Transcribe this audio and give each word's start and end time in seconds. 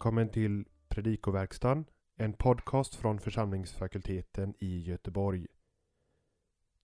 välkommen 0.00 0.28
till 0.28 0.64
Predikoverkstan, 0.88 1.84
en 2.16 2.32
podcast 2.32 2.94
från 2.94 3.20
församlingsfakulteten 3.20 4.54
i 4.58 4.80
Göteborg. 4.80 5.46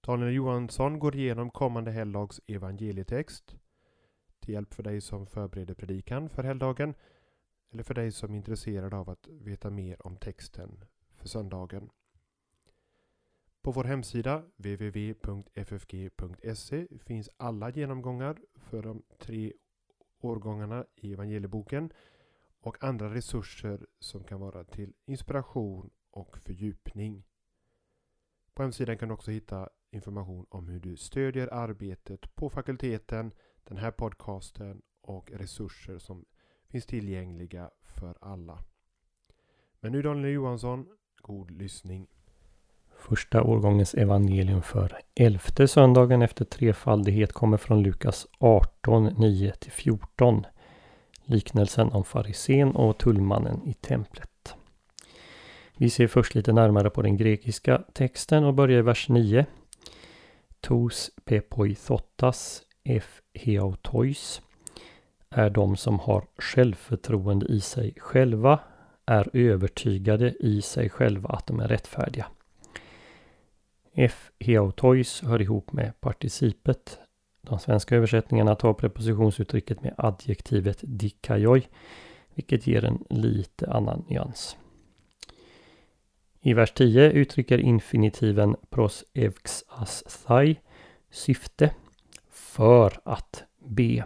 Daniel 0.00 0.34
Johansson 0.34 0.98
går 0.98 1.16
igenom 1.16 1.50
kommande 1.50 1.90
helgdags 1.90 2.40
evangelietext 2.46 3.56
till 4.40 4.54
hjälp 4.54 4.74
för 4.74 4.82
dig 4.82 5.00
som 5.00 5.26
förbereder 5.26 5.74
predikan 5.74 6.28
för 6.28 6.44
helgdagen 6.44 6.94
eller 7.72 7.82
för 7.82 7.94
dig 7.94 8.12
som 8.12 8.32
är 8.32 8.36
intresserad 8.36 8.94
av 8.94 9.10
att 9.10 9.28
veta 9.28 9.70
mer 9.70 10.06
om 10.06 10.16
texten 10.16 10.84
för 11.14 11.28
söndagen. 11.28 11.90
På 13.62 13.70
vår 13.70 13.84
hemsida 13.84 14.42
www.ffg.se 14.56 16.06
finns 17.04 17.30
alla 17.36 17.70
genomgångar 17.70 18.36
för 18.54 18.82
de 18.82 19.02
tre 19.18 19.52
årgångarna 20.20 20.86
i 20.96 21.12
evangelieboken 21.12 21.92
och 22.66 22.84
andra 22.84 23.14
resurser 23.14 23.86
som 24.00 24.24
kan 24.24 24.40
vara 24.40 24.64
till 24.64 24.92
inspiration 25.04 25.90
och 26.10 26.38
fördjupning. 26.38 27.24
På 28.54 28.62
hemsidan 28.62 28.98
kan 28.98 29.08
du 29.08 29.14
också 29.14 29.30
hitta 29.30 29.68
information 29.90 30.46
om 30.48 30.68
hur 30.68 30.80
du 30.80 30.96
stödjer 30.96 31.54
arbetet 31.54 32.34
på 32.34 32.50
fakulteten, 32.50 33.32
den 33.64 33.76
här 33.76 33.90
podcasten 33.90 34.82
och 35.00 35.30
resurser 35.30 35.98
som 35.98 36.24
finns 36.68 36.86
tillgängliga 36.86 37.70
för 37.82 38.14
alla. 38.20 38.58
Men 39.80 39.92
nu 39.92 40.02
Daniel 40.02 40.32
Johansson, 40.34 40.86
god 41.22 41.50
lyssning. 41.50 42.06
Första 42.96 43.42
årgångens 43.42 43.94
evangelium 43.94 44.62
för 44.62 44.98
elfte 45.14 45.68
söndagen 45.68 46.22
efter 46.22 46.44
trefaldighet 46.44 47.32
kommer 47.32 47.56
från 47.56 47.82
Lukas 47.82 48.26
18, 48.38 49.10
9-14. 49.10 50.44
Liknelsen 51.26 51.92
om 51.92 52.04
farisén 52.04 52.76
och 52.76 52.98
tullmannen 52.98 53.62
i 53.66 53.74
templet. 53.74 54.54
Vi 55.76 55.90
ser 55.90 56.06
först 56.06 56.34
lite 56.34 56.52
närmare 56.52 56.90
på 56.90 57.02
den 57.02 57.16
grekiska 57.16 57.82
texten 57.92 58.44
och 58.44 58.54
börjar 58.54 58.78
i 58.78 58.82
vers 58.82 59.08
9. 59.08 59.46
Tos 60.60 61.10
pepoithotas 61.24 62.62
f 62.84 63.20
heautois 63.34 64.42
är 65.30 65.50
de 65.50 65.76
som 65.76 65.98
har 65.98 66.24
självförtroende 66.38 67.46
i 67.46 67.60
sig 67.60 67.94
själva, 67.96 68.60
är 69.06 69.36
övertygade 69.36 70.34
i 70.40 70.62
sig 70.62 70.90
själva 70.90 71.28
att 71.28 71.46
de 71.46 71.60
är 71.60 71.68
rättfärdiga. 71.68 72.26
F. 73.98 74.30
Heautois 74.40 75.22
hör 75.22 75.42
ihop 75.42 75.72
med 75.72 76.00
participet. 76.00 76.98
De 77.48 77.58
svenska 77.58 77.96
översättningarna 77.96 78.54
tar 78.54 78.72
prepositionsuttrycket 78.72 79.82
med 79.82 79.94
adjektivet 79.98 80.78
dikajoj, 80.82 81.68
vilket 82.34 82.66
ger 82.66 82.84
en 82.84 83.04
lite 83.10 83.70
annan 83.70 84.04
nyans. 84.08 84.56
I 86.40 86.54
vers 86.54 86.72
10 86.72 87.10
uttrycker 87.10 87.58
infinitiven 87.58 88.56
pros 88.70 89.04
evx 89.14 89.64
as 89.68 90.24
thai 90.26 90.56
syfte 91.10 91.70
för 92.30 93.00
att 93.04 93.44
be. 93.58 94.04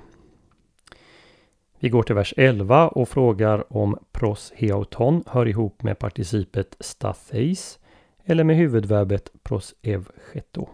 Vi 1.79 1.89
går 1.89 2.03
till 2.03 2.15
vers 2.15 2.35
11 2.37 2.89
och 2.89 3.09
frågar 3.09 3.73
om 3.77 3.99
pros 4.13 4.53
heauton 4.57 5.25
hör 5.27 5.49
ihop 5.49 5.83
med 5.83 5.99
participet 5.99 6.77
statheis 6.81 7.79
eller 8.25 8.45
med 8.45 8.57
huvudverbet 8.57 9.33
pros 9.43 9.75
evcheto. 9.83 10.69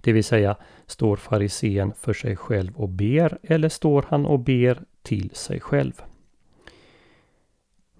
Det 0.00 0.12
vill 0.12 0.24
säga, 0.24 0.56
står 0.86 1.16
farisén 1.16 1.92
för 1.94 2.12
sig 2.12 2.36
själv 2.36 2.76
och 2.76 2.88
ber 2.88 3.38
eller 3.42 3.68
står 3.68 4.04
han 4.08 4.26
och 4.26 4.40
ber 4.40 4.82
till 5.02 5.30
sig 5.30 5.60
själv? 5.60 6.02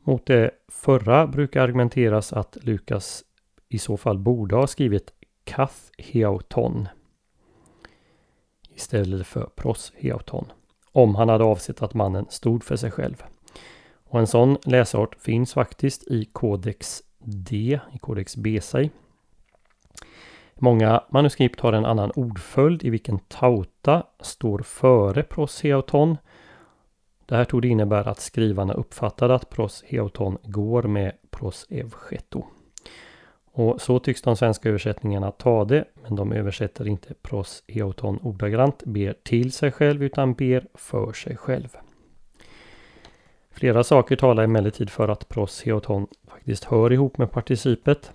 Mot 0.02 0.26
det 0.26 0.50
förra 0.68 1.26
brukar 1.26 1.62
argumenteras 1.62 2.32
att 2.32 2.56
Lukas 2.60 3.24
i 3.68 3.78
så 3.78 3.96
fall 3.96 4.18
borde 4.18 4.56
ha 4.56 4.66
skrivit 4.66 5.12
kathheauton 5.44 6.88
istället 8.74 9.26
för 9.26 9.50
prosheauton 9.56 10.52
om 10.92 11.14
han 11.14 11.28
hade 11.28 11.44
avsett 11.44 11.82
att 11.82 11.94
mannen 11.94 12.26
stod 12.28 12.64
för 12.64 12.76
sig 12.76 12.90
själv. 12.90 13.22
Och 14.04 14.20
en 14.20 14.26
sån 14.26 14.56
läsart 14.64 15.14
finns 15.20 15.54
faktiskt 15.54 16.02
i 16.02 16.24
Codex 16.24 17.02
D, 17.24 17.80
i 17.92 17.98
kodex 17.98 18.36
Besai. 18.36 18.90
Många 20.64 21.02
manuskript 21.08 21.60
har 21.60 21.72
en 21.72 21.84
annan 21.84 22.10
ordföljd 22.10 22.84
i 22.84 22.90
vilken 22.90 23.18
tauta 23.18 24.06
står 24.20 24.58
före 24.58 25.22
proseoton. 25.22 26.16
Det 27.26 27.36
här 27.36 27.44
tog 27.44 27.64
innebära 27.64 28.10
att 28.10 28.20
skrivarna 28.20 28.74
uppfattade 28.74 29.34
att 29.34 29.50
proseoton 29.50 30.38
går 30.42 30.82
med 30.82 31.12
prosevcheto. 31.30 32.44
Och 33.52 33.80
så 33.80 33.98
tycks 33.98 34.22
de 34.22 34.36
svenska 34.36 34.68
översättningarna 34.68 35.30
ta 35.30 35.64
det, 35.64 35.84
men 36.02 36.16
de 36.16 36.32
översätter 36.32 36.88
inte 36.88 37.14
proseoton 37.22 38.18
ordagrant, 38.22 38.82
ber 38.84 39.14
till 39.22 39.52
sig 39.52 39.72
själv, 39.72 40.02
utan 40.02 40.34
ber 40.34 40.66
för 40.74 41.12
sig 41.12 41.36
själv. 41.36 41.76
Flera 43.50 43.84
saker 43.84 44.16
talar 44.16 44.44
emellertid 44.44 44.90
för 44.90 45.08
att 45.08 45.28
proseoton 45.28 46.06
faktiskt 46.28 46.64
hör 46.64 46.92
ihop 46.92 47.18
med 47.18 47.30
participet. 47.30 48.12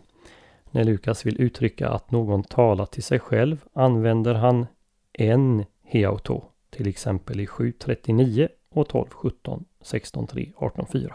När 0.77 0.83
Lukas 0.83 1.25
vill 1.25 1.41
uttrycka 1.41 1.89
att 1.89 2.11
någon 2.11 2.43
talar 2.43 2.85
till 2.85 3.03
sig 3.03 3.19
själv 3.19 3.65
använder 3.73 4.33
han 4.33 4.65
en 5.13 5.65
heauto, 5.83 6.43
till 6.69 6.87
exempel 6.87 7.39
i 7.39 7.45
7.39 7.45 8.47
och 8.69 8.87
12.17, 8.87 9.63
16.3, 9.83 10.53
18.4. 10.53 11.11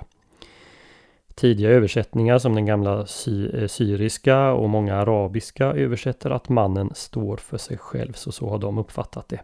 Tidiga 1.34 1.70
översättningar 1.70 2.38
som 2.38 2.54
den 2.54 2.66
gamla 2.66 3.06
sy 3.06 3.48
eh, 3.48 3.66
syriska 3.66 4.52
och 4.52 4.68
många 4.68 4.96
arabiska 4.96 5.66
översätter 5.66 6.30
att 6.30 6.48
mannen 6.48 6.90
står 6.94 7.36
för 7.36 7.58
sig 7.58 7.78
själv, 7.78 8.12
så 8.12 8.32
så 8.32 8.48
har 8.48 8.58
de 8.58 8.78
uppfattat 8.78 9.28
det. 9.28 9.40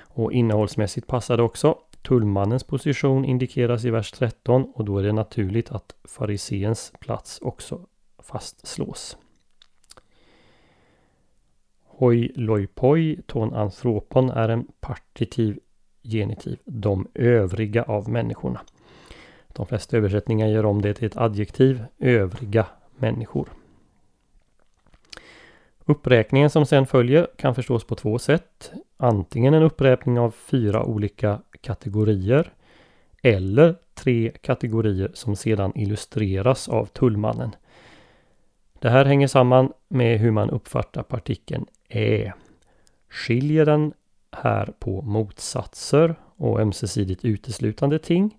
Och 0.00 0.32
innehållsmässigt 0.32 1.06
passar 1.06 1.36
det 1.36 1.42
också. 1.42 1.78
Tullmannens 2.02 2.64
position 2.64 3.24
indikeras 3.24 3.84
i 3.84 3.90
vers 3.90 4.12
13 4.12 4.72
och 4.74 4.84
då 4.84 4.98
är 4.98 5.02
det 5.02 5.12
naturligt 5.12 5.70
att 5.70 5.94
fariseens 6.04 6.92
plats 7.00 7.38
också 7.42 7.80
fastslås. 8.22 9.16
Hoi 11.96 12.32
loipoi 12.34 13.18
ton 13.26 13.54
anthropon 13.54 14.30
är 14.30 14.48
en 14.48 14.66
partitiv 14.80 15.58
genitiv, 16.02 16.58
de 16.64 17.08
övriga 17.14 17.82
av 17.82 18.08
människorna. 18.08 18.60
De 19.48 19.66
flesta 19.66 19.96
översättningar 19.96 20.46
gör 20.46 20.66
om 20.66 20.82
det 20.82 20.94
till 20.94 21.06
ett 21.06 21.16
adjektiv, 21.16 21.84
övriga 21.98 22.66
människor. 22.96 23.48
Uppräkningen 25.84 26.50
som 26.50 26.66
sedan 26.66 26.86
följer 26.86 27.28
kan 27.36 27.54
förstås 27.54 27.84
på 27.84 27.94
två 27.94 28.18
sätt. 28.18 28.72
Antingen 28.96 29.54
en 29.54 29.62
uppräkning 29.62 30.18
av 30.18 30.30
fyra 30.30 30.84
olika 30.84 31.40
kategorier 31.60 32.52
eller 33.22 33.76
tre 33.94 34.32
kategorier 34.40 35.10
som 35.14 35.36
sedan 35.36 35.72
illustreras 35.74 36.68
av 36.68 36.86
tullmannen. 36.86 37.56
Det 38.78 38.90
här 38.90 39.04
hänger 39.04 39.26
samman 39.26 39.72
med 39.88 40.20
hur 40.20 40.30
man 40.30 40.50
uppfattar 40.50 41.02
partikeln 41.02 41.66
är. 41.96 42.34
Skiljer 43.08 43.66
den 43.66 43.92
här 44.32 44.72
på 44.78 45.02
motsatser 45.02 46.14
och 46.36 46.60
ömsesidigt 46.60 47.24
uteslutande 47.24 47.98
ting 47.98 48.36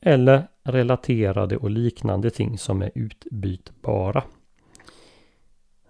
eller 0.00 0.48
relaterade 0.62 1.56
och 1.56 1.70
liknande 1.70 2.30
ting 2.30 2.58
som 2.58 2.82
är 2.82 2.90
utbytbara. 2.94 4.22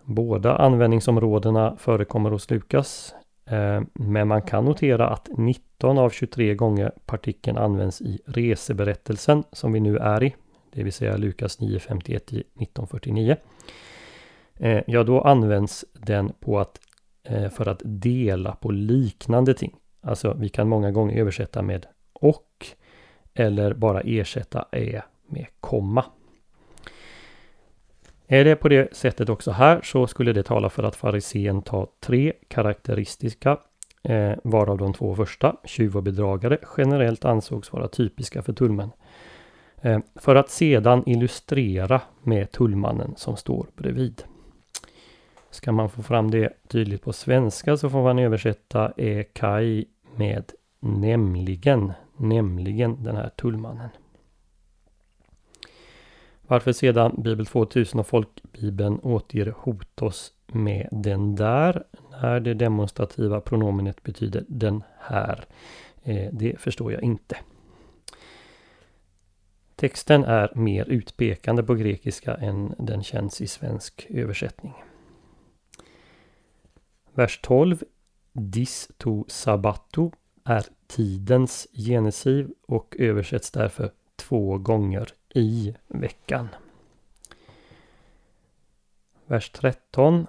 Båda 0.03 0.57
användningsområdena 0.57 1.77
förekommer 1.77 2.31
hos 2.31 2.51
Lukas, 2.51 3.15
eh, 3.47 3.83
men 3.93 4.29
man 4.29 4.43
kan 4.43 4.65
notera 4.65 5.09
att 5.09 5.29
19 5.37 5.99
av 5.99 6.11
23 6.11 6.55
gånger 6.55 6.93
partikeln 7.07 7.59
används 7.59 8.01
i 8.01 8.21
reseberättelsen 8.27 9.45
som 9.53 9.73
vi 9.73 9.81
nu 9.81 9.97
är 9.97 10.23
i, 10.23 10.35
det 10.73 10.83
vill 10.83 10.93
säga 10.93 11.17
Lukas 11.17 11.61
9.51 11.61 12.17
1949. 12.17 13.37
Eh, 14.59 14.83
ja, 14.87 15.03
då 15.03 15.21
används 15.21 15.85
den 15.93 16.33
på 16.41 16.59
att, 16.59 16.81
eh, 17.25 17.49
för 17.51 17.69
att 17.69 17.83
dela 17.85 18.53
på 18.53 18.71
liknande 18.71 19.55
ting. 19.55 19.77
Alltså, 20.01 20.35
vi 20.39 20.49
kan 20.49 20.69
många 20.69 20.91
gånger 20.91 21.21
översätta 21.21 21.63
med 21.63 21.87
och 22.13 22.67
eller 23.35 23.75
bara 23.75 24.01
ersätta 24.01 24.67
ä 24.73 25.03
med 25.27 25.47
komma. 25.61 26.05
Är 28.27 28.45
det 28.45 28.57
på 28.57 28.69
det 28.69 28.97
sättet 28.97 29.29
också 29.29 29.51
här 29.51 29.81
så 29.83 30.07
skulle 30.07 30.33
det 30.33 30.43
tala 30.43 30.71
för 30.71 30.83
att 30.83 30.97
farisén 30.97 31.63
tar 31.63 31.89
tre 32.01 32.33
karaktäristiska 32.49 33.59
eh, 34.03 34.33
varav 34.45 34.79
de 34.79 34.93
två 34.93 35.15
första, 35.15 35.57
tjuv 35.65 35.97
och 35.97 36.03
bedragare, 36.03 36.59
generellt 36.77 37.25
ansågs 37.25 37.73
vara 37.73 37.89
typiska 37.89 38.43
för 38.43 38.53
tullmän. 38.53 38.91
Eh, 39.83 39.99
för 40.15 40.35
att 40.35 40.51
sedan 40.51 41.03
illustrera 41.07 42.01
med 42.23 42.53
tullmannen 42.53 43.15
som 43.17 43.37
står 43.37 43.67
bredvid. 43.77 44.23
Ska 45.57 45.73
man 45.73 45.91
få 45.91 46.03
fram 46.03 46.31
det 46.31 46.53
tydligt 46.69 47.03
på 47.03 47.13
svenska 47.13 47.77
så 47.77 47.91
får 47.91 48.03
man 48.03 48.19
översätta 48.19 48.93
ekai 48.97 49.85
med 50.17 50.53
nämligen, 50.81 51.93
nämligen 52.17 53.03
den 53.03 53.17
här 53.17 53.29
tullmannen. 53.29 53.89
Varför 56.43 56.73
sedan 56.73 57.15
Bibel 57.23 57.47
2000 57.47 58.01
och 58.01 58.07
Folkbibeln 58.07 59.01
återger 59.03 59.55
hotos 59.59 60.33
med 60.47 60.89
den 60.93 61.35
där 61.35 61.85
när 62.11 62.41
det 62.41 62.55
demonstrativa 62.55 63.41
pronomenet 63.41 64.03
betyder 64.03 64.45
den 64.49 64.83
här. 64.99 65.45
Eh, 66.03 66.29
det 66.33 66.61
förstår 66.61 66.93
jag 66.93 67.03
inte. 67.03 67.37
Texten 69.77 70.25
är 70.25 70.53
mer 70.55 70.89
utpekande 70.89 71.63
på 71.63 71.75
grekiska 71.75 72.35
än 72.35 72.75
den 72.79 73.03
känns 73.03 73.41
i 73.41 73.47
svensk 73.47 74.07
översättning. 74.11 74.75
Vers 77.17 77.41
12 77.43 77.85
Dis 78.33 78.89
to 78.99 79.25
sabato 79.29 80.13
är 80.45 80.67
tidens 80.87 81.67
genesiv 81.73 82.51
och 82.67 82.97
översätts 82.99 83.51
därför 83.51 83.91
två 84.17 84.59
gånger 84.59 85.09
i 85.35 85.75
veckan. 85.89 86.49
Vers 89.27 89.51
13 89.51 90.27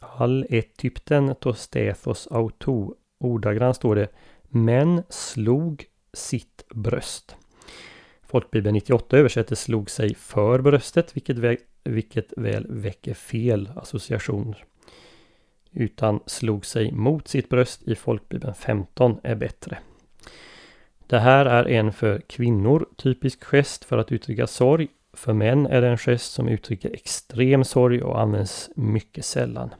All 0.00 0.46
etypten 0.50 1.34
tostethos 1.34 2.28
auto. 2.30 2.94
Ordagrant 3.18 3.76
står 3.76 3.94
det 3.94 4.08
Men 4.48 5.02
slog 5.08 5.84
sitt 6.12 6.64
bröst. 6.74 7.36
Folkbibeln 8.22 8.74
98 8.74 9.18
översätter 9.18 9.54
slog 9.54 9.90
sig 9.90 10.14
för 10.14 10.60
bröstet 10.60 11.16
vilket, 11.16 11.38
väl, 11.38 11.56
vilket 11.84 12.32
väl 12.36 12.66
väcker 12.68 13.14
fel 13.14 13.70
associationer. 13.76 14.66
Utan 15.72 16.20
slog 16.26 16.66
sig 16.66 16.92
mot 16.92 17.28
sitt 17.28 17.48
bröst 17.48 17.82
i 17.82 17.94
Folkbibeln 17.94 18.54
15 18.54 19.20
är 19.22 19.34
bättre. 19.34 19.78
Det 21.06 21.18
här 21.18 21.46
är 21.46 21.68
en 21.68 21.92
för 21.92 22.20
kvinnor 22.20 22.88
typisk 22.96 23.44
gest 23.44 23.84
för 23.84 23.98
att 23.98 24.12
uttrycka 24.12 24.46
sorg. 24.46 24.88
För 25.12 25.32
män 25.32 25.66
är 25.66 25.80
det 25.80 25.88
en 25.88 25.98
gest 25.98 26.32
som 26.32 26.48
uttrycker 26.48 26.94
extrem 26.94 27.64
sorg 27.64 28.02
och 28.02 28.20
används 28.20 28.70
mycket 28.76 29.24
sällan. 29.24 29.74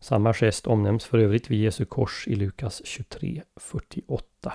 Samma 0.00 0.34
gest 0.34 0.66
omnämns 0.66 1.04
för 1.04 1.18
övrigt 1.18 1.50
vid 1.50 1.60
Jesu 1.60 1.84
kors 1.84 2.28
i 2.28 2.34
Lukas 2.34 2.82
23.48. 2.84 4.52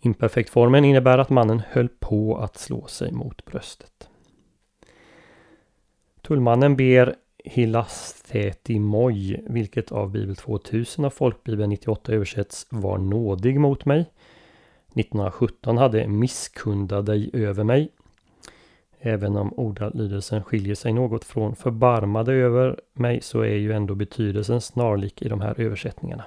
Imperfektformen 0.00 0.84
innebär 0.84 1.18
att 1.18 1.30
mannen 1.30 1.62
höll 1.70 1.88
på 1.88 2.38
att 2.38 2.58
slå 2.58 2.86
sig 2.86 3.12
mot 3.12 3.44
bröstet. 3.44 4.08
Tullmannen 6.22 6.76
ber 6.76 7.16
Hilasthetimoi, 7.48 9.40
vilket 9.46 9.92
av 9.92 10.10
Bibel 10.10 10.36
2000 10.36 11.04
av 11.04 11.10
Folkbibeln 11.10 11.70
98 11.70 12.12
översätts 12.12 12.66
var 12.70 12.98
nådig 12.98 13.60
mot 13.60 13.84
mig. 13.84 14.00
1917 14.94 15.78
hade 15.78 16.08
misskunda 16.08 17.02
dig 17.02 17.30
över 17.32 17.64
mig. 17.64 17.88
Även 19.00 19.36
om 19.36 19.52
ordalydelsen 19.56 20.44
skiljer 20.44 20.74
sig 20.74 20.92
något 20.92 21.24
från 21.24 21.56
förbarmade 21.56 22.32
över 22.32 22.80
mig 22.92 23.20
så 23.20 23.40
är 23.40 23.56
ju 23.56 23.72
ändå 23.72 23.94
betydelsen 23.94 24.60
snarlik 24.60 25.22
i 25.22 25.28
de 25.28 25.40
här 25.40 25.60
översättningarna. 25.60 26.24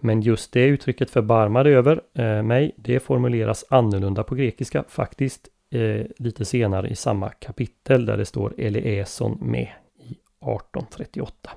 Men 0.00 0.20
just 0.20 0.52
det 0.52 0.66
uttrycket 0.66 1.10
förbarmade 1.10 1.70
över 1.70 2.00
eh, 2.14 2.42
mig, 2.42 2.72
det 2.76 3.00
formuleras 3.00 3.64
annorlunda 3.68 4.22
på 4.22 4.34
grekiska 4.34 4.84
faktiskt 4.88 5.48
eh, 5.70 6.06
lite 6.16 6.44
senare 6.44 6.88
i 6.88 6.96
samma 6.96 7.28
kapitel 7.28 8.06
där 8.06 8.16
det 8.16 8.26
står 8.26 8.54
Eliason 8.58 9.38
med 9.40 9.68
i 9.98 10.10
1838. 10.10 11.50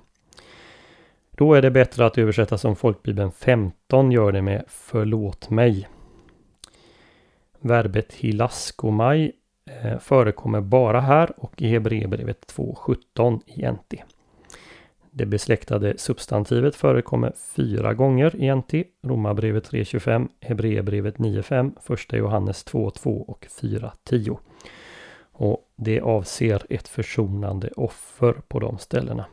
Då 1.31 1.54
är 1.54 1.62
det 1.62 1.71
bättre 1.71 2.06
att 2.06 2.18
översätta 2.18 2.57
som 2.57 2.75
folkbibeln 2.75 3.31
15 3.31 4.12
gör 4.12 4.31
det 4.31 4.42
med 4.42 4.63
förlåt 4.68 5.50
mig. 5.50 5.88
Verbet 7.60 8.13
hilaskomai 8.13 9.31
eh, 9.65 10.00
förekommer 10.00 10.62
bara 10.62 11.01
här 11.01 11.33
och 11.38 11.62
i 11.62 11.68
Hebreerbrevet 11.68 12.54
2.17 12.56 13.42
i 13.45 13.71
NT. 13.71 14.12
Det 15.15 15.25
besläktade 15.25 15.98
substantivet 15.98 16.75
förekommer 16.75 17.33
fyra 17.56 17.94
gånger 17.94 18.36
i 18.36 18.56
NT. 18.56 18.74
Romarbrevet 19.04 19.71
3.25, 19.71 20.27
Hebreerbrevet 20.42 21.18
9.5, 21.18 21.71
Första 21.81 22.18
Johannes 22.18 22.65
2.2 22.65 23.25
och 23.25 23.48
4.10. 23.62 24.38
Och 25.31 25.60
det 25.75 26.01
avser 26.01 26.62
ett 26.69 26.88
försonande 26.88 27.69
offer 27.75 28.33
på 28.48 28.60
de 28.60 28.77
ställena. 28.77 29.25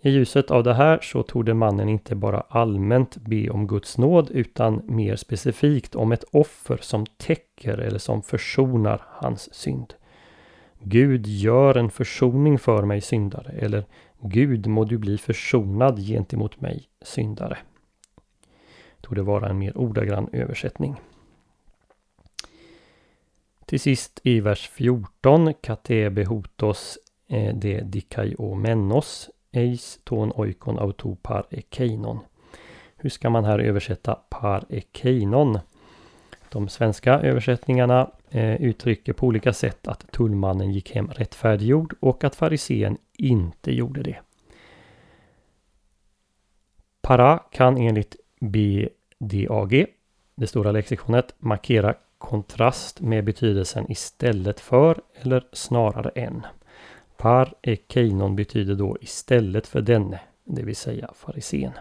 I 0.00 0.10
ljuset 0.10 0.50
av 0.50 0.64
det 0.64 0.74
här 0.74 0.98
så 1.02 1.22
torde 1.22 1.54
mannen 1.54 1.88
inte 1.88 2.14
bara 2.14 2.40
allmänt 2.40 3.16
be 3.16 3.50
om 3.50 3.66
Guds 3.66 3.98
nåd 3.98 4.30
utan 4.30 4.82
mer 4.84 5.16
specifikt 5.16 5.94
om 5.94 6.12
ett 6.12 6.24
offer 6.32 6.78
som 6.82 7.06
täcker 7.06 7.78
eller 7.78 7.98
som 7.98 8.22
försonar 8.22 9.02
hans 9.06 9.54
synd. 9.54 9.94
Gud 10.82 11.26
gör 11.26 11.76
en 11.76 11.90
försoning 11.90 12.58
för 12.58 12.82
mig 12.82 13.00
syndare 13.00 13.52
eller 13.58 13.84
Gud 14.22 14.66
må 14.66 14.84
du 14.84 14.98
bli 14.98 15.18
försonad 15.18 15.98
gentemot 15.98 16.60
mig 16.60 16.88
syndare. 17.02 17.58
Tog 19.00 19.16
det 19.16 19.22
vara 19.22 19.48
en 19.48 19.58
mer 19.58 19.76
ordagrann 19.76 20.28
översättning. 20.32 20.96
Till 23.66 23.80
sist 23.80 24.20
i 24.24 24.40
vers 24.40 24.68
14 24.68 25.54
Katebe 25.54 26.24
hotos 26.24 26.98
eh, 27.28 27.54
de 27.54 27.80
dikai 27.80 28.34
o 28.38 28.54
mennos 28.54 29.30
eis 29.52 30.00
ton 30.04 30.32
oikon 30.32 30.78
auto 30.78 31.14
par 31.22 31.46
ekeinon. 31.50 32.18
Hur 32.96 33.10
ska 33.10 33.30
man 33.30 33.44
här 33.44 33.58
översätta 33.58 34.14
par 34.14 34.64
ekeinon? 34.68 35.58
De 36.48 36.68
svenska 36.68 37.20
översättningarna 37.20 38.10
Eh, 38.32 38.62
uttrycker 38.62 39.12
på 39.12 39.26
olika 39.26 39.52
sätt 39.52 39.88
att 39.88 40.12
tullmannen 40.12 40.72
gick 40.72 40.94
hem 40.94 41.08
rättfärdiggjord 41.10 41.94
och 42.00 42.24
att 42.24 42.34
farisén 42.34 42.98
inte 43.16 43.72
gjorde 43.72 44.02
det. 44.02 44.16
Para 47.00 47.38
kan 47.38 47.78
enligt 47.78 48.16
BDAG, 48.40 49.86
det 50.34 50.46
stora 50.46 50.72
lexikonet, 50.72 51.34
markera 51.38 51.94
kontrast 52.18 53.00
med 53.00 53.24
betydelsen 53.24 53.92
istället 53.92 54.60
för 54.60 55.00
eller 55.14 55.48
snarare 55.52 56.08
än. 56.08 56.46
Par 57.16 57.54
ekeinon 57.62 58.36
betyder 58.36 58.74
då 58.74 58.96
istället 59.00 59.66
för 59.66 59.80
denne, 59.80 60.20
det 60.44 60.62
vill 60.62 60.76
säga 60.76 61.10
farisén. 61.14 61.72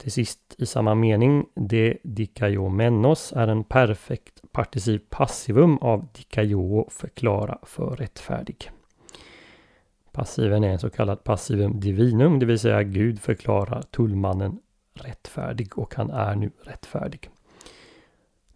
Till 0.00 0.12
sist 0.12 0.54
i 0.58 0.66
samma 0.66 0.94
mening, 0.94 1.46
de 1.54 1.98
dikaiomenos 2.02 3.32
är 3.36 3.48
en 3.48 3.64
perfekt 3.64 4.52
particiv 4.52 4.98
passivum 5.08 5.78
av 5.78 6.08
dikaio 6.12 6.88
förklara 6.90 7.58
för 7.62 7.96
rättfärdig. 7.96 8.70
Passiven 10.12 10.64
är 10.64 10.68
en 10.68 10.78
så 10.78 10.90
kallad 10.90 11.24
passivum 11.24 11.80
divinum, 11.80 12.38
det 12.38 12.46
vill 12.46 12.58
säga 12.58 12.82
Gud 12.82 13.20
förklarar 13.20 13.82
tullmannen 13.82 14.58
rättfärdig 14.94 15.78
och 15.78 15.94
han 15.94 16.10
är 16.10 16.34
nu 16.34 16.50
rättfärdig. 16.62 17.30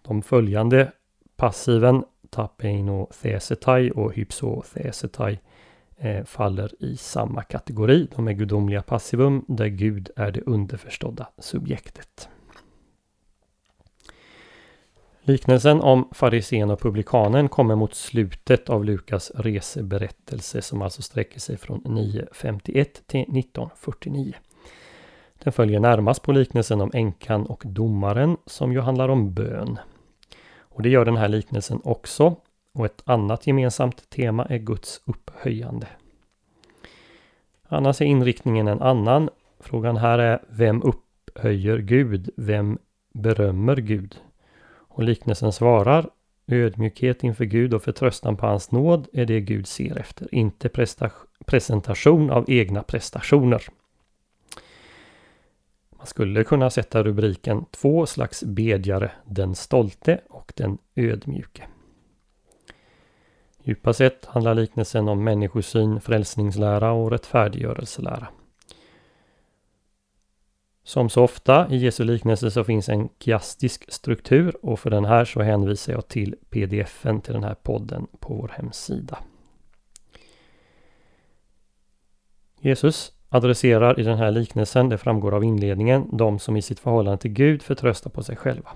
De 0.03 0.23
följande 0.23 0.93
passiven 1.37 2.05
tapeino 2.31 3.11
thesetai 3.23 3.91
och 3.91 4.15
hypso 4.15 4.63
thesetai 4.63 5.39
Eh, 5.97 6.25
faller 6.25 6.73
i 6.79 6.97
samma 6.97 7.43
kategori. 7.43 8.09
De 8.17 8.29
är 8.29 8.33
gudomliga 8.33 8.83
passivum 8.83 9.45
där 9.49 9.67
Gud 9.67 10.11
är 10.17 10.31
det 10.31 10.41
underförstådda 10.41 11.29
subjektet. 11.39 12.29
Liknelsen 15.27 15.81
om 15.81 16.09
farisén 16.13 16.71
och 16.71 16.81
publikanen 16.81 17.49
kommer 17.49 17.77
mot 17.77 17.95
slutet 17.95 18.71
av 18.71 18.85
Lukas 18.85 19.33
reseberättelse 19.35 20.63
som 20.63 20.83
alltså 20.83 21.03
sträcker 21.03 21.41
sig 21.41 21.57
från 21.57 21.81
951 21.85 23.03
till 23.07 23.21
1949. 23.21 24.35
Den 25.43 25.53
följer 25.53 25.81
närmast 25.81 26.23
på 26.23 26.33
liknelsen 26.33 26.81
om 26.81 26.91
änkan 26.95 27.47
och 27.47 27.63
domaren 27.67 28.37
som 28.47 28.73
ju 28.73 28.81
handlar 28.81 29.09
om 29.09 29.35
bön. 29.35 29.79
Och 30.59 30.83
det 30.83 30.89
gör 30.89 31.05
den 31.05 31.17
här 31.17 31.29
liknelsen 31.29 31.81
också. 31.85 32.37
Och 32.75 32.87
ett 32.87 33.03
annat 33.05 33.47
gemensamt 33.47 34.11
tema 34.11 34.45
är 34.45 34.59
Guds 34.59 35.01
upphöjande. 35.05 35.87
Annars 37.69 38.01
är 38.01 38.05
inriktningen 38.05 38.69
en 38.69 38.83
annan. 38.83 39.31
Frågan 39.61 39.97
här 39.97 40.19
är 40.19 40.43
Vem 40.49 40.83
upphöjer 40.83 41.79
Gud? 41.79 42.31
Vem 42.37 42.79
berömmer 43.15 43.77
Gud? 43.77 44.17
Och 44.89 45.03
liknelsen 45.03 45.53
svarar 45.53 46.11
Ödmjukhet 46.47 47.25
inför 47.25 47.45
Gud 47.45 47.75
och 47.75 47.83
förtröstan 47.83 48.37
på 48.37 48.47
hans 48.47 48.71
nåd 48.71 49.09
är 49.13 49.27
det 49.27 49.41
Gud 49.41 49.67
ser 49.67 49.99
efter, 49.99 50.35
inte 50.35 50.69
presentation 51.47 52.31
av 52.31 52.45
egna 52.49 52.83
prestationer. 52.83 53.63
Man 55.97 56.07
skulle 56.07 56.45
kunna 56.45 56.71
sätta 56.71 57.03
rubriken 57.03 57.65
Två 57.71 58.07
slags 58.07 58.45
bedjare, 58.45 59.13
den 59.27 59.55
stolte 59.55 60.21
och 60.29 60.53
den 60.57 60.79
ödmjuke. 60.95 61.69
Djupast 63.67 63.99
sett 63.99 64.25
handlar 64.25 64.55
liknelsen 64.55 65.09
om 65.09 65.25
människosyn, 65.25 66.01
frälsningslära 66.01 66.93
och 66.93 67.11
rättfärdiggörelselära. 67.11 68.29
Som 70.83 71.09
så 71.09 71.23
ofta 71.23 71.69
i 71.71 71.77
Jesu 71.77 72.05
liknelse 72.05 72.51
så 72.51 72.65
finns 72.65 72.89
en 72.89 73.09
kiastisk 73.19 73.93
struktur 73.93 74.57
och 74.63 74.81
för 74.81 74.91
den 74.91 75.05
här 75.05 75.25
så 75.25 75.43
hänvisar 75.43 75.93
jag 75.93 76.09
till 76.09 76.37
pdfen 76.51 77.21
till 77.21 77.33
den 77.33 77.45
här 77.45 77.55
podden 77.55 78.07
på 78.21 78.35
vår 78.35 78.49
hemsida. 78.49 79.19
Jesus 82.61 83.13
adresserar 83.29 84.01
i 84.01 84.03
den 84.03 84.19
här 84.19 84.31
liknelsen, 84.31 84.89
det 84.89 84.99
framgår 84.99 85.35
av 85.35 85.45
inledningen, 85.45 86.17
de 86.17 86.39
som 86.39 86.57
i 86.57 86.63
sitt 86.63 86.81
förhållande 86.81 87.19
till 87.19 87.33
Gud 87.33 87.63
förtröstar 87.63 88.11
på 88.11 88.23
sig 88.23 88.37
själva. 88.37 88.71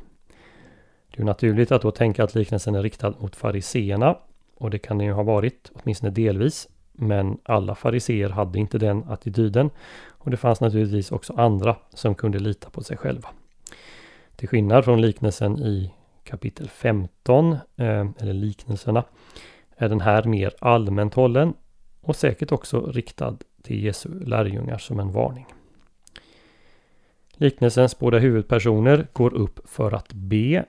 Det 1.16 1.22
är 1.22 1.26
naturligt 1.26 1.72
att 1.72 1.82
då 1.82 1.90
tänka 1.90 2.24
att 2.24 2.34
liknelsen 2.34 2.74
är 2.74 2.82
riktad 2.82 3.14
mot 3.18 3.36
fariseerna 3.36 4.16
och 4.58 4.70
det 4.70 4.78
kan 4.78 4.98
det 4.98 5.04
ju 5.04 5.12
ha 5.12 5.22
varit, 5.22 5.70
åtminstone 5.74 6.10
delvis. 6.10 6.68
Men 6.92 7.38
alla 7.44 7.74
fariseer 7.74 8.28
hade 8.28 8.58
inte 8.58 8.78
den 8.78 9.04
attityden 9.08 9.70
och 10.08 10.30
det 10.30 10.36
fanns 10.36 10.60
naturligtvis 10.60 11.12
också 11.12 11.32
andra 11.36 11.76
som 11.94 12.14
kunde 12.14 12.38
lita 12.38 12.70
på 12.70 12.82
sig 12.82 12.96
själva. 12.96 13.28
Till 14.36 14.48
skillnad 14.48 14.84
från 14.84 15.00
liknelsen 15.00 15.58
i 15.58 15.94
kapitel 16.24 16.68
15, 16.68 17.52
eh, 17.52 17.58
eller 18.18 18.32
liknelserna, 18.32 19.04
är 19.76 19.88
den 19.88 20.00
här 20.00 20.24
mer 20.24 20.54
allmänt 20.58 21.14
hållen 21.14 21.54
och 22.00 22.16
säkert 22.16 22.52
också 22.52 22.86
riktad 22.86 23.36
till 23.62 23.84
Jesu 23.84 24.08
lärjungar 24.20 24.78
som 24.78 25.00
en 25.00 25.12
varning. 25.12 25.46
Liknelsens 27.32 27.98
båda 27.98 28.18
huvudpersoner 28.18 29.06
går 29.12 29.34
upp 29.34 29.68
för 29.68 29.92
att 29.92 30.12
be. 30.12 30.64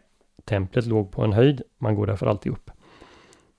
Templet 0.45 0.85
låg 0.85 1.11
på 1.11 1.23
en 1.23 1.33
höjd, 1.33 1.61
man 1.77 1.95
går 1.95 2.07
därför 2.07 2.25
alltid 2.25 2.51
upp. 2.51 2.71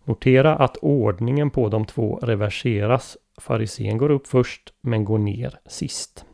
Notera 0.05 0.57
att 0.57 0.77
ordningen 0.77 1.51
på 1.51 1.69
de 1.69 1.87
två 1.87 2.19
reverseras. 2.23 3.17
Farisén 3.37 3.99
går 3.99 4.11
upp 4.11 4.27
först 4.27 4.73
men 4.81 5.05
går 5.05 5.19
ner 5.19 5.61
sist. 5.67 6.25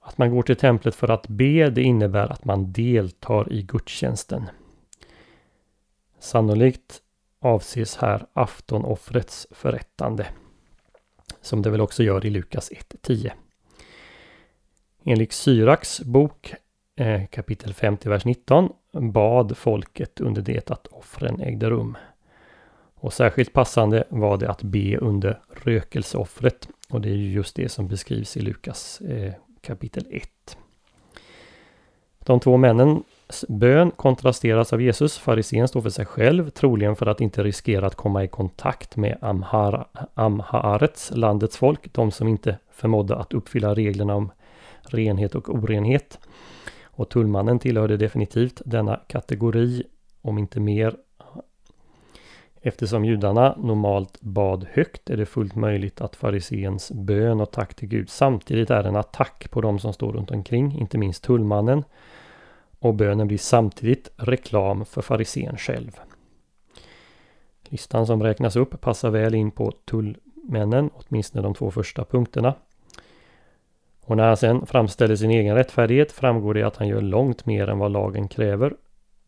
Att 0.00 0.18
man 0.18 0.30
går 0.30 0.42
till 0.42 0.56
templet 0.56 0.94
för 0.94 1.10
att 1.10 1.28
be 1.28 1.70
det 1.70 1.82
innebär 1.82 2.32
att 2.32 2.44
man 2.44 2.72
deltar 2.72 3.52
i 3.52 3.62
gudstjänsten. 3.62 4.50
Sannolikt 6.18 7.02
avses 7.40 7.96
här 7.96 8.26
aftonoffrets 8.32 9.46
förrättande. 9.50 10.26
Som 11.40 11.62
det 11.62 11.70
väl 11.70 11.80
också 11.80 12.02
gör 12.02 12.26
i 12.26 12.30
Lukas 12.30 12.70
1.10. 12.70 13.30
Enligt 15.04 15.32
Syraks 15.32 16.00
bok 16.00 16.54
Eh, 17.02 17.26
kapitel 17.30 17.74
50, 17.74 18.08
vers 18.08 18.24
19 18.24 18.72
bad 18.92 19.56
folket 19.56 20.20
under 20.20 20.42
det 20.42 20.70
att 20.70 20.86
offren 20.86 21.40
ägde 21.40 21.70
rum. 21.70 21.96
Och 22.94 23.12
särskilt 23.12 23.52
passande 23.52 24.04
var 24.08 24.36
det 24.36 24.50
att 24.50 24.62
be 24.62 24.96
under 24.96 25.40
rökelseoffret. 25.64 26.68
Och 26.90 27.00
det 27.00 27.08
är 27.08 27.14
ju 27.14 27.32
just 27.32 27.56
det 27.56 27.68
som 27.68 27.88
beskrivs 27.88 28.36
i 28.36 28.40
Lukas 28.40 29.00
eh, 29.00 29.32
kapitel 29.60 30.06
1. 30.10 30.56
De 32.18 32.40
två 32.40 32.56
männens 32.56 33.44
bön 33.48 33.90
kontrasteras 33.90 34.72
av 34.72 34.82
Jesus. 34.82 35.18
Farisén 35.18 35.68
står 35.68 35.80
för 35.80 35.90
sig 35.90 36.06
själv, 36.06 36.50
troligen 36.50 36.96
för 36.96 37.06
att 37.06 37.20
inte 37.20 37.42
riskera 37.42 37.86
att 37.86 37.94
komma 37.94 38.24
i 38.24 38.28
kontakt 38.28 38.96
med 38.96 39.18
Amhar, 39.20 39.86
Amhaarets, 40.14 41.10
landets 41.14 41.56
folk, 41.56 41.92
de 41.92 42.10
som 42.10 42.28
inte 42.28 42.58
förmådde 42.70 43.16
att 43.16 43.32
uppfylla 43.32 43.74
reglerna 43.74 44.14
om 44.14 44.30
renhet 44.82 45.34
och 45.34 45.48
orenhet. 45.48 46.18
Och 46.94 47.08
tullmannen 47.08 47.58
tillhörde 47.58 47.96
definitivt 47.96 48.62
denna 48.64 48.96
kategori, 48.96 49.82
om 50.22 50.38
inte 50.38 50.60
mer. 50.60 50.96
Eftersom 52.60 53.04
judarna 53.04 53.56
normalt 53.58 54.20
bad 54.20 54.66
högt 54.72 55.10
är 55.10 55.16
det 55.16 55.26
fullt 55.26 55.54
möjligt 55.54 56.00
att 56.00 56.16
fariséns 56.16 56.92
bön 56.92 57.40
och 57.40 57.50
tack 57.50 57.74
till 57.74 57.88
Gud 57.88 58.10
samtidigt 58.10 58.70
är 58.70 58.84
en 58.84 58.96
attack 58.96 59.50
på 59.50 59.60
de 59.60 59.78
som 59.78 59.92
står 59.92 60.12
runt 60.12 60.30
omkring, 60.30 60.78
inte 60.78 60.98
minst 60.98 61.24
tullmannen. 61.24 61.84
Och 62.78 62.94
bönen 62.94 63.28
blir 63.28 63.38
samtidigt 63.38 64.10
reklam 64.16 64.84
för 64.84 65.02
farisén 65.02 65.56
själv. 65.56 66.00
Listan 67.68 68.06
som 68.06 68.22
räknas 68.22 68.56
upp 68.56 68.80
passar 68.80 69.10
väl 69.10 69.34
in 69.34 69.50
på 69.50 69.72
tullmännen, 69.84 70.90
åtminstone 70.94 71.42
de 71.42 71.54
två 71.54 71.70
första 71.70 72.04
punkterna. 72.04 72.54
Och 74.06 74.16
när 74.16 74.26
han 74.26 74.36
sen 74.36 74.66
framställer 74.66 75.16
sin 75.16 75.30
egen 75.30 75.54
rättfärdighet 75.54 76.12
framgår 76.12 76.54
det 76.54 76.62
att 76.62 76.76
han 76.76 76.88
gör 76.88 77.00
långt 77.00 77.46
mer 77.46 77.68
än 77.68 77.78
vad 77.78 77.92
lagen 77.92 78.28
kräver. 78.28 78.74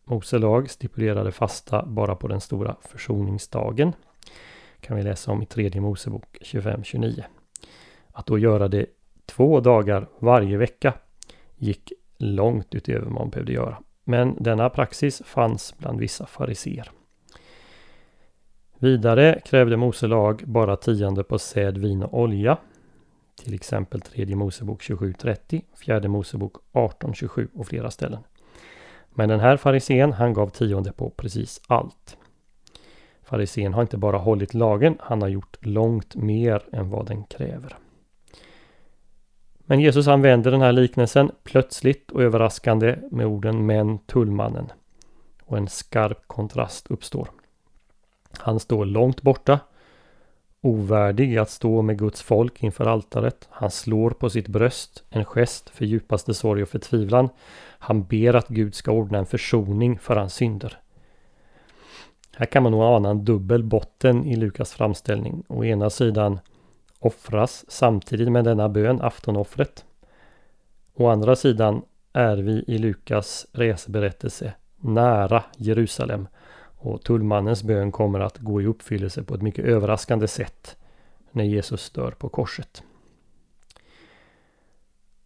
Mose 0.04 0.38
lag 0.38 0.70
stipulerade 0.70 1.32
fasta 1.32 1.86
bara 1.86 2.14
på 2.14 2.28
den 2.28 2.40
stora 2.40 2.76
försoningsdagen. 2.80 3.92
Kan 4.80 4.96
vi 4.96 5.02
läsa 5.02 5.32
om 5.32 5.42
i 5.42 5.46
tredje 5.46 5.80
Mosebok 5.80 6.38
25-29. 6.40 7.22
Att 8.12 8.26
då 8.26 8.38
göra 8.38 8.68
det 8.68 8.86
två 9.26 9.60
dagar 9.60 10.08
varje 10.18 10.56
vecka 10.56 10.94
gick 11.56 11.92
långt 12.18 12.74
utöver 12.74 13.04
vad 13.04 13.12
man 13.12 13.30
behövde 13.30 13.52
göra. 13.52 13.78
Men 14.04 14.36
denna 14.42 14.70
praxis 14.70 15.22
fanns 15.24 15.74
bland 15.78 16.00
vissa 16.00 16.26
fariser. 16.26 16.90
Vidare 18.78 19.40
krävde 19.44 19.76
Mose 19.76 20.06
lag 20.06 20.42
bara 20.46 20.76
tionde 20.76 21.24
på 21.24 21.38
säd, 21.38 21.78
vin 21.78 22.02
och 22.02 22.20
olja 22.20 22.58
till 23.36 23.54
exempel 23.54 24.00
tredje 24.00 24.36
Mosebok 24.36 24.82
27.30, 24.82 25.62
fjärde 25.74 26.08
Mosebok 26.08 26.56
18.27 26.72 27.48
och 27.54 27.66
flera 27.66 27.90
ställen. 27.90 28.24
Men 29.10 29.28
den 29.28 29.40
här 29.40 29.56
farisén 29.56 30.12
han 30.12 30.34
gav 30.34 30.48
tionde 30.48 30.92
på 30.92 31.10
precis 31.10 31.60
allt. 31.66 32.16
Farisén 33.22 33.74
har 33.74 33.82
inte 33.82 33.96
bara 33.96 34.18
hållit 34.18 34.54
lagen, 34.54 34.96
han 35.00 35.22
har 35.22 35.28
gjort 35.28 35.56
långt 35.60 36.14
mer 36.14 36.62
än 36.72 36.90
vad 36.90 37.06
den 37.06 37.24
kräver. 37.24 37.76
Men 39.58 39.80
Jesus 39.80 40.08
använder 40.08 40.50
den 40.50 40.60
här 40.60 40.72
liknelsen 40.72 41.30
plötsligt 41.42 42.10
och 42.10 42.22
överraskande 42.22 42.96
med 43.10 43.26
orden 43.26 43.66
men 43.66 43.98
tullmannen. 43.98 44.72
Och 45.44 45.58
en 45.58 45.68
skarp 45.68 46.28
kontrast 46.28 46.86
uppstår. 46.90 47.28
Han 48.38 48.60
står 48.60 48.84
långt 48.84 49.22
borta 49.22 49.60
ovärdig 50.64 51.36
att 51.36 51.50
stå 51.50 51.82
med 51.82 51.98
Guds 51.98 52.22
folk 52.22 52.62
inför 52.62 52.86
altaret. 52.86 53.48
Han 53.50 53.70
slår 53.70 54.10
på 54.10 54.30
sitt 54.30 54.48
bröst, 54.48 55.04
en 55.10 55.24
gest 55.24 55.70
för 55.70 55.84
djupaste 55.84 56.34
sorg 56.34 56.62
och 56.62 56.68
förtvivlan. 56.68 57.28
Han 57.78 58.04
ber 58.04 58.34
att 58.34 58.48
Gud 58.48 58.74
ska 58.74 58.92
ordna 58.92 59.18
en 59.18 59.26
försoning 59.26 59.98
för 59.98 60.16
hans 60.16 60.34
synder. 60.34 60.78
Här 62.36 62.46
kan 62.46 62.62
man 62.62 62.72
nog 62.72 62.82
ana 62.82 63.10
en 63.10 63.24
dubbel 63.24 63.62
botten 63.62 64.24
i 64.24 64.36
Lukas 64.36 64.72
framställning. 64.72 65.44
Å 65.48 65.64
ena 65.64 65.90
sidan 65.90 66.38
offras 66.98 67.64
samtidigt 67.68 68.32
med 68.32 68.44
denna 68.44 68.68
bön 68.68 69.00
aftonoffret. 69.00 69.84
Å 70.94 71.08
andra 71.08 71.36
sidan 71.36 71.82
är 72.12 72.36
vi 72.36 72.64
i 72.66 72.78
Lukas 72.78 73.46
reseberättelse 73.52 74.54
nära 74.76 75.44
Jerusalem 75.56 76.28
och 76.84 77.02
tullmannens 77.02 77.62
bön 77.62 77.92
kommer 77.92 78.20
att 78.20 78.38
gå 78.38 78.62
i 78.62 78.66
uppfyllelse 78.66 79.22
på 79.22 79.34
ett 79.34 79.42
mycket 79.42 79.64
överraskande 79.64 80.28
sätt 80.28 80.76
när 81.30 81.44
Jesus 81.44 81.90
dör 81.90 82.10
på 82.10 82.28
korset. 82.28 82.82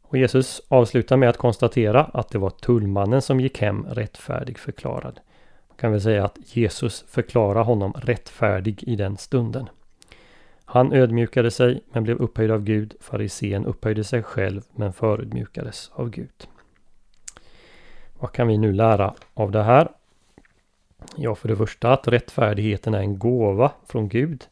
Och 0.02 0.18
Jesus 0.18 0.62
avslutar 0.68 1.16
med 1.16 1.28
att 1.28 1.36
konstatera 1.36 2.04
att 2.04 2.28
det 2.28 2.38
var 2.38 2.50
tullmannen 2.50 3.22
som 3.22 3.40
gick 3.40 3.60
hem 3.60 3.86
rättfärdig 3.86 4.58
förklarad. 4.58 5.20
Man 5.68 5.76
kan 5.76 5.92
väl 5.92 6.00
säga 6.00 6.24
att 6.24 6.38
Jesus 6.56 7.04
förklarar 7.08 7.64
honom 7.64 7.92
rättfärdig 7.92 8.82
i 8.82 8.96
den 8.96 9.16
stunden. 9.16 9.68
Han 10.64 10.92
ödmjukade 10.92 11.50
sig 11.50 11.82
men 11.92 12.04
blev 12.04 12.16
upphöjd 12.16 12.50
av 12.50 12.62
Gud. 12.62 12.94
Farisén 13.00 13.66
upphöjde 13.66 14.04
sig 14.04 14.22
själv 14.22 14.62
men 14.74 14.92
förödmjukades 14.92 15.90
av 15.94 16.10
Gud. 16.10 16.48
Vad 18.18 18.32
kan 18.32 18.48
vi 18.48 18.58
nu 18.58 18.72
lära 18.72 19.14
av 19.34 19.50
det 19.50 19.62
här? 19.62 19.88
Ja, 21.16 21.34
för 21.34 21.48
det 21.48 21.56
första 21.56 21.92
att 21.92 22.08
rättfärdigheten 22.08 22.94
är 22.94 23.00
en 23.00 23.18
gåva 23.18 23.72
från 23.86 24.08
Gud 24.08 24.48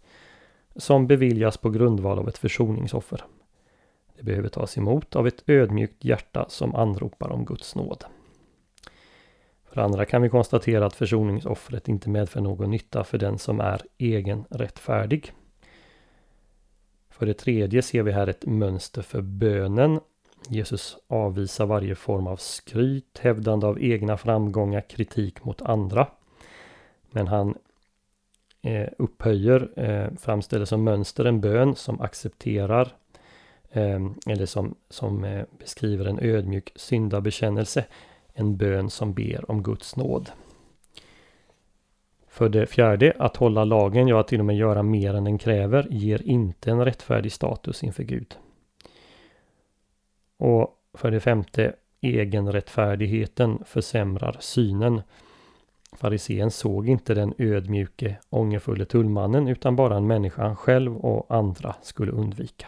som 0.77 1.07
beviljas 1.07 1.57
på 1.57 1.71
grundval 1.71 2.19
av 2.19 2.29
ett 2.29 2.39
försoningsoffer. 2.39 3.25
Det 4.17 4.23
behöver 4.23 4.49
tas 4.49 4.79
emot 4.79 5.17
av 5.17 5.27
ett 5.27 5.43
ödmjukt 5.47 6.05
hjärta 6.05 6.47
som 6.49 6.75
anropar 6.75 7.29
om 7.29 7.45
Guds 7.45 7.75
nåd. 7.75 8.05
För 9.65 9.77
det 9.77 9.85
andra 9.85 10.05
kan 10.05 10.23
vi 10.23 10.29
konstatera 10.29 10.87
att 10.87 10.95
försoningsoffret 10.95 11.89
inte 11.89 12.11
medför 12.11 12.41
någon 12.41 12.71
nytta 12.71 13.05
för 13.05 13.19
den 13.19 13.39
som 13.39 13.61
är 13.61 13.83
egen 13.99 14.45
rättfärdig. 14.51 15.33
För 17.11 17.27
det 17.27 17.35
tredje 17.35 17.83
ser 17.83 18.03
vi 18.03 18.13
här 18.13 18.27
ett 18.27 18.47
mönster 18.47 19.03
för 19.03 19.21
bönen. 19.21 20.01
Jesus 20.49 20.97
avvisar 21.09 21.67
varje 21.67 21.95
form 21.95 22.27
av 22.27 22.37
skryt, 22.37 23.19
hävdande 23.19 23.67
av 23.67 23.83
egna 23.83 24.17
framgångar, 24.17 24.81
kritik 24.81 25.45
mot 25.45 25.63
andra. 25.63 26.07
Men 27.11 27.27
han 27.27 27.55
eh, 28.63 28.89
upphöjer, 28.99 29.69
eh, 29.77 30.17
framställer 30.19 30.65
som 30.65 30.85
mönster 30.85 31.25
en 31.25 31.41
bön 31.41 31.77
som 31.77 32.01
accepterar 32.01 32.93
eh, 33.71 34.07
eller 34.27 34.47
som, 34.47 34.75
som 34.89 35.25
eh, 35.25 35.45
beskriver 35.59 36.05
en 36.05 36.19
ödmjuk 36.19 36.73
syndabekännelse. 36.77 37.85
En 38.33 38.57
bön 38.57 38.91
som 38.91 39.15
ber 39.15 39.51
om 39.51 39.63
Guds 39.63 39.97
nåd. 39.97 40.31
För 42.29 42.49
det 42.49 42.67
fjärde, 42.67 43.13
att 43.19 43.37
hålla 43.37 43.65
lagen, 43.65 44.09
ja 44.09 44.23
till 44.23 44.41
och 44.41 44.47
med 44.47 44.57
göra 44.57 44.83
mer 44.83 45.15
än 45.15 45.25
den 45.25 45.39
kräver, 45.39 45.87
ger 45.91 46.23
inte 46.23 46.71
en 46.71 46.85
rättfärdig 46.85 47.33
status 47.33 47.85
inför 47.85 48.03
Gud. 48.03 48.37
Och 50.37 50.79
för 50.95 51.11
det 51.11 51.21
femte, 51.21 51.75
egenrättfärdigheten 52.01 53.63
försämrar 53.65 54.37
synen. 54.41 55.03
Farisén 55.97 56.51
såg 56.51 56.89
inte 56.89 57.15
den 57.15 57.35
ödmjuke, 57.39 58.17
ångerfulle 58.31 58.85
tullmannen 58.85 59.49
utan 59.49 59.77
bara 59.77 59.97
en 59.97 60.07
människa 60.07 60.43
han 60.43 60.57
själv 60.57 60.97
och 60.97 61.37
andra 61.37 61.75
skulle 61.83 62.13
undvika. 62.13 62.67